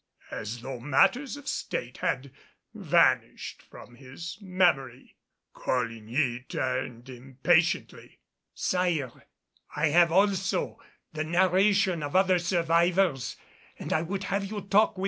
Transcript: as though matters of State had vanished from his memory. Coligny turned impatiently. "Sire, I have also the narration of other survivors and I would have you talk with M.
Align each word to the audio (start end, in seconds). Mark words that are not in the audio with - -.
as 0.31 0.61
though 0.63 0.79
matters 0.79 1.37
of 1.37 1.47
State 1.47 1.97
had 1.97 2.31
vanished 2.73 3.61
from 3.61 3.93
his 3.93 4.39
memory. 4.41 5.15
Coligny 5.53 6.39
turned 6.49 7.07
impatiently. 7.07 8.17
"Sire, 8.55 9.27
I 9.75 9.89
have 9.89 10.11
also 10.11 10.81
the 11.13 11.23
narration 11.23 12.01
of 12.01 12.15
other 12.15 12.39
survivors 12.39 13.35
and 13.77 13.93
I 13.93 14.01
would 14.01 14.23
have 14.23 14.43
you 14.45 14.61
talk 14.61 14.97
with 14.97 14.97
M. 14.97 14.99